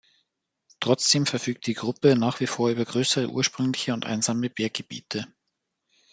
Trotzdem 0.79 1.27
verfügt 1.27 1.67
die 1.67 1.75
Gruppe 1.75 2.15
nach 2.17 2.39
wie 2.39 2.47
vor 2.47 2.71
über 2.71 2.83
größere 2.85 3.27
ursprüngliche 3.29 3.93
und 3.93 4.07
einsame 4.07 4.49
Berggebiete. 4.49 5.27